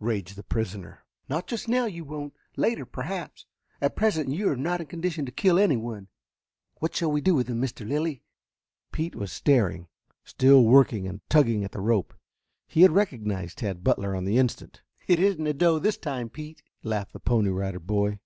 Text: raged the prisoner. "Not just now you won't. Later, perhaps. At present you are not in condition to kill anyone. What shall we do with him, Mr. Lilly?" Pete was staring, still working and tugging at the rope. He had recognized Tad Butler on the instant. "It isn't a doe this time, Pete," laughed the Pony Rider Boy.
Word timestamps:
raged 0.00 0.34
the 0.34 0.42
prisoner. 0.42 1.04
"Not 1.28 1.46
just 1.46 1.68
now 1.68 1.86
you 1.86 2.02
won't. 2.04 2.34
Later, 2.56 2.84
perhaps. 2.84 3.46
At 3.80 3.94
present 3.94 4.28
you 4.30 4.48
are 4.50 4.56
not 4.56 4.80
in 4.80 4.88
condition 4.88 5.24
to 5.26 5.30
kill 5.30 5.60
anyone. 5.60 6.08
What 6.80 6.96
shall 6.96 7.12
we 7.12 7.20
do 7.20 7.36
with 7.36 7.46
him, 7.46 7.60
Mr. 7.62 7.86
Lilly?" 7.88 8.24
Pete 8.90 9.14
was 9.14 9.30
staring, 9.30 9.86
still 10.24 10.64
working 10.64 11.06
and 11.06 11.20
tugging 11.28 11.62
at 11.62 11.70
the 11.70 11.78
rope. 11.80 12.14
He 12.66 12.82
had 12.82 12.90
recognized 12.90 13.58
Tad 13.58 13.84
Butler 13.84 14.16
on 14.16 14.24
the 14.24 14.38
instant. 14.38 14.82
"It 15.06 15.20
isn't 15.20 15.46
a 15.46 15.54
doe 15.54 15.78
this 15.78 15.96
time, 15.98 16.30
Pete," 16.30 16.64
laughed 16.82 17.12
the 17.12 17.20
Pony 17.20 17.50
Rider 17.50 17.78
Boy. 17.78 18.18